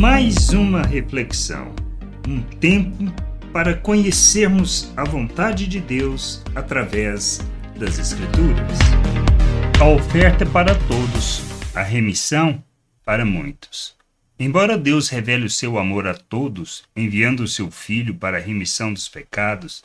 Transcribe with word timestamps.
mais 0.00 0.48
uma 0.48 0.80
reflexão, 0.80 1.74
um 2.26 2.40
tempo 2.40 3.04
para 3.52 3.74
conhecermos 3.74 4.90
a 4.96 5.04
vontade 5.04 5.66
de 5.66 5.78
Deus 5.78 6.42
através 6.54 7.46
das 7.78 7.98
Escrituras. 7.98 8.78
A 9.78 9.84
oferta 9.84 10.44
é 10.44 10.48
para 10.48 10.74
todos, 10.74 11.42
a 11.74 11.82
remissão 11.82 12.64
para 13.04 13.26
muitos. 13.26 13.94
Embora 14.38 14.78
Deus 14.78 15.10
revele 15.10 15.44
o 15.44 15.50
seu 15.50 15.78
amor 15.78 16.06
a 16.06 16.14
todos, 16.14 16.82
enviando 16.96 17.40
o 17.40 17.48
seu 17.48 17.70
Filho 17.70 18.14
para 18.14 18.38
a 18.38 18.40
remissão 18.40 18.94
dos 18.94 19.06
pecados, 19.06 19.84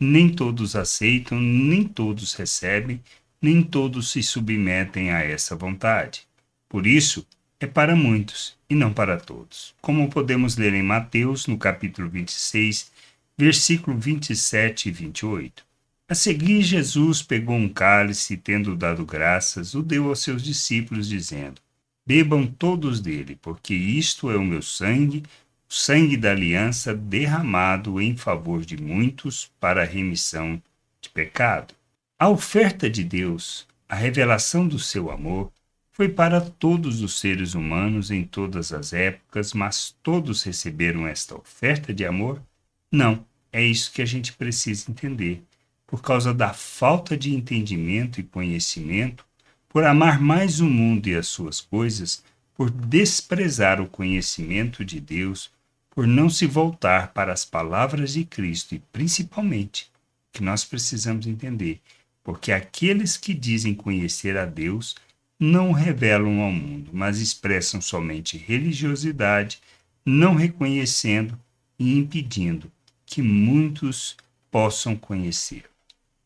nem 0.00 0.28
todos 0.28 0.74
aceitam, 0.74 1.38
nem 1.38 1.84
todos 1.84 2.34
recebem, 2.34 3.00
nem 3.40 3.62
todos 3.62 4.10
se 4.10 4.24
submetem 4.24 5.12
a 5.12 5.20
essa 5.20 5.54
vontade. 5.54 6.22
Por 6.68 6.84
isso, 6.84 7.24
é 7.64 7.68
para 7.68 7.94
muitos 7.94 8.56
e 8.68 8.74
não 8.74 8.92
para 8.92 9.16
todos. 9.16 9.74
Como 9.80 10.10
podemos 10.10 10.56
ler 10.56 10.74
em 10.74 10.82
Mateus, 10.82 11.46
no 11.46 11.56
capítulo 11.56 12.08
26, 12.08 12.90
versículo 13.38 13.96
27 13.96 14.88
e 14.88 14.92
28. 14.92 15.64
A 16.08 16.14
seguir, 16.14 16.62
Jesus 16.62 17.22
pegou 17.22 17.56
um 17.56 17.68
cálice 17.68 18.34
e, 18.34 18.36
tendo 18.36 18.76
dado 18.76 19.06
graças, 19.06 19.74
o 19.74 19.82
deu 19.82 20.08
aos 20.08 20.20
seus 20.20 20.42
discípulos, 20.42 21.08
dizendo: 21.08 21.60
Bebam 22.04 22.46
todos 22.46 23.00
dele, 23.00 23.38
porque 23.40 23.74
isto 23.74 24.30
é 24.30 24.36
o 24.36 24.44
meu 24.44 24.60
sangue, 24.60 25.22
o 25.70 25.72
sangue 25.72 26.16
da 26.16 26.32
aliança 26.32 26.92
derramado 26.92 28.00
em 28.00 28.16
favor 28.16 28.64
de 28.64 28.76
muitos 28.76 29.50
para 29.60 29.82
a 29.82 29.86
remissão 29.86 30.60
de 31.00 31.08
pecado. 31.08 31.74
A 32.18 32.28
oferta 32.28 32.90
de 32.90 33.04
Deus, 33.04 33.66
a 33.88 33.94
revelação 33.94 34.66
do 34.66 34.78
seu 34.78 35.10
amor, 35.10 35.52
foi 36.02 36.08
para 36.08 36.40
todos 36.40 37.00
os 37.00 37.20
seres 37.20 37.54
humanos 37.54 38.10
em 38.10 38.24
todas 38.24 38.72
as 38.72 38.92
épocas, 38.92 39.52
mas 39.52 39.94
todos 40.02 40.42
receberam 40.42 41.06
esta 41.06 41.36
oferta 41.36 41.94
de 41.94 42.04
amor? 42.04 42.42
Não, 42.90 43.24
é 43.52 43.64
isso 43.64 43.92
que 43.92 44.02
a 44.02 44.04
gente 44.04 44.32
precisa 44.32 44.90
entender. 44.90 45.44
Por 45.86 46.02
causa 46.02 46.34
da 46.34 46.52
falta 46.52 47.16
de 47.16 47.32
entendimento 47.32 48.18
e 48.18 48.24
conhecimento, 48.24 49.24
por 49.68 49.84
amar 49.84 50.20
mais 50.20 50.58
o 50.58 50.66
mundo 50.66 51.06
e 51.06 51.14
as 51.14 51.28
suas 51.28 51.60
coisas, 51.60 52.24
por 52.52 52.68
desprezar 52.68 53.80
o 53.80 53.86
conhecimento 53.86 54.84
de 54.84 54.98
Deus, 54.98 55.52
por 55.88 56.04
não 56.04 56.28
se 56.28 56.46
voltar 56.46 57.12
para 57.12 57.32
as 57.32 57.44
palavras 57.44 58.14
de 58.14 58.24
Cristo 58.24 58.74
e 58.74 58.82
principalmente 58.92 59.88
que 60.32 60.42
nós 60.42 60.64
precisamos 60.64 61.28
entender, 61.28 61.80
porque 62.24 62.50
aqueles 62.50 63.16
que 63.16 63.32
dizem 63.32 63.72
conhecer 63.72 64.36
a 64.36 64.44
Deus 64.44 64.96
não 65.44 65.72
revelam 65.72 66.40
ao 66.40 66.52
mundo, 66.52 66.90
mas 66.92 67.18
expressam 67.18 67.80
somente 67.80 68.38
religiosidade, 68.38 69.60
não 70.06 70.36
reconhecendo 70.36 71.36
e 71.76 71.98
impedindo 71.98 72.70
que 73.04 73.20
muitos 73.20 74.16
possam 74.52 74.94
conhecer. 74.94 75.64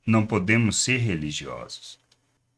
Não 0.07 0.27
podemos 0.27 0.77
ser 0.77 0.99
religiosos, 0.99 1.99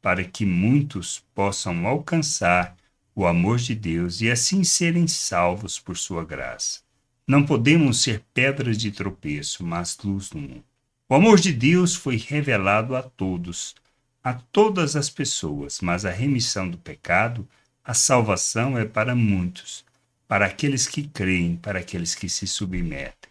para 0.03 0.25
que 0.25 0.45
muitos 0.45 1.23
possam 1.33 1.87
alcançar 1.87 2.77
o 3.15 3.25
amor 3.25 3.59
de 3.59 3.77
Deus 3.77 4.20
e 4.20 4.28
assim 4.28 4.65
serem 4.65 5.06
salvos 5.06 5.78
por 5.78 5.97
sua 5.97 6.25
graça. 6.25 6.81
Não 7.25 7.47
podemos 7.47 8.03
ser 8.03 8.25
pedras 8.34 8.77
de 8.77 8.91
tropeço, 8.91 9.65
mas 9.65 9.97
luz 10.03 10.33
no 10.33 10.41
mundo. 10.41 10.65
O 11.09 11.15
amor 11.15 11.39
de 11.39 11.53
Deus 11.53 11.95
foi 11.95 12.17
revelado 12.17 12.97
a 12.97 13.03
todos, 13.03 13.77
a 14.22 14.34
todas 14.34 14.97
as 14.97 15.08
pessoas, 15.08 15.80
mas 15.80 16.05
a 16.05 16.11
remissão 16.11 16.69
do 16.69 16.78
pecado, 16.78 17.48
a 17.84 17.94
salvação 17.94 18.77
é 18.77 18.84
para 18.84 19.14
muitos, 19.14 19.84
para 20.27 20.47
aqueles 20.47 20.86
que 20.86 21.05
creem, 21.05 21.56
para 21.56 21.78
aqueles 21.78 22.14
que 22.14 22.28
se 22.28 22.47
submetem. 22.47 23.30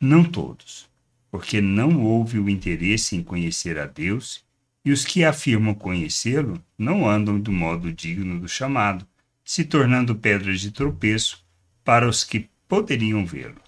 Não 0.00 0.24
todos, 0.24 0.90
porque 1.30 1.60
não 1.60 2.02
houve 2.02 2.38
o 2.38 2.50
interesse 2.50 3.14
em 3.14 3.22
conhecer 3.22 3.78
a 3.78 3.86
Deus, 3.86 4.44
e 4.84 4.90
os 4.90 5.04
que 5.04 5.24
afirmam 5.24 5.74
conhecê-lo 5.74 6.60
não 6.76 7.08
andam 7.08 7.38
do 7.38 7.52
modo 7.52 7.92
digno 7.92 8.40
do 8.40 8.48
chamado, 8.48 9.06
se 9.44 9.64
tornando 9.64 10.16
pedras 10.16 10.60
de 10.60 10.72
tropeço 10.72 11.44
para 11.84 12.08
os 12.08 12.24
que 12.24 12.48
poderiam 12.68 13.24
vê-lo. 13.24 13.60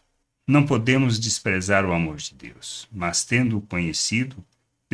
Não 0.47 0.67
podemos 0.67 1.19
desprezar 1.19 1.87
o 1.87 1.93
amor 1.93 2.17
de 2.17 2.35
Deus, 2.35 2.89
mas 2.93 3.25
tendo-o 3.25 3.61
conhecido, 3.61 4.37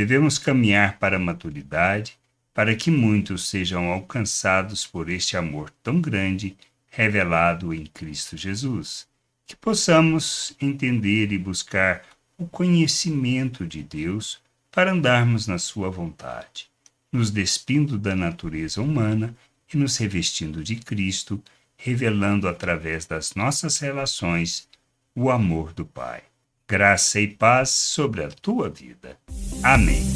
Devemos 0.00 0.38
caminhar 0.38 0.98
para 0.98 1.16
a 1.16 1.18
maturidade, 1.18 2.18
para 2.54 2.74
que 2.74 2.90
muitos 2.90 3.50
sejam 3.50 3.92
alcançados 3.92 4.86
por 4.86 5.10
este 5.10 5.36
amor 5.36 5.70
tão 5.82 6.00
grande 6.00 6.56
revelado 6.90 7.74
em 7.74 7.84
Cristo 7.84 8.34
Jesus. 8.34 9.06
Que 9.46 9.54
possamos 9.54 10.56
entender 10.58 11.32
e 11.32 11.36
buscar 11.36 12.00
o 12.38 12.48
conhecimento 12.48 13.66
de 13.66 13.82
Deus 13.82 14.40
para 14.72 14.90
andarmos 14.90 15.46
na 15.46 15.58
Sua 15.58 15.90
vontade, 15.90 16.70
nos 17.12 17.30
despindo 17.30 17.98
da 17.98 18.16
natureza 18.16 18.80
humana 18.80 19.36
e 19.70 19.76
nos 19.76 19.98
revestindo 19.98 20.64
de 20.64 20.76
Cristo, 20.76 21.44
revelando 21.76 22.48
através 22.48 23.04
das 23.04 23.34
nossas 23.34 23.76
relações 23.76 24.66
o 25.14 25.30
amor 25.30 25.74
do 25.74 25.84
Pai 25.84 26.22
graça 26.70 27.20
e 27.20 27.26
paz 27.26 27.70
sobre 27.70 28.22
a 28.22 28.28
tua 28.28 28.70
vida. 28.70 29.18
Amém. 29.62 30.06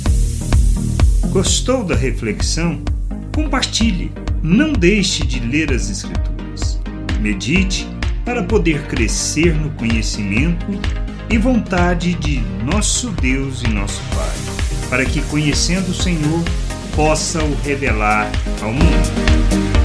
Gostou 1.31 1.85
da 1.85 1.95
reflexão? 1.95 2.83
Compartilhe. 3.35 4.11
Não 4.43 4.73
deixe 4.73 5.25
de 5.27 5.41
ler 5.41 5.73
as 5.73 5.91
Escrituras. 5.91 6.81
Medite 7.21 7.87
para 8.25 8.43
poder 8.43 8.87
crescer 8.87 9.55
no 9.55 9.71
conhecimento 9.71 10.67
e 11.29 11.37
vontade 11.37 12.15
de 12.15 12.41
nosso 12.65 13.11
Deus 13.11 13.63
e 13.63 13.69
nosso 13.69 14.01
Pai, 14.15 14.89
para 14.89 15.05
que, 15.05 15.21
conhecendo 15.23 15.91
o 15.91 15.95
Senhor, 15.95 16.43
possa 16.95 17.43
o 17.43 17.55
revelar 17.63 18.31
ao 18.63 18.73
mundo. 18.73 19.84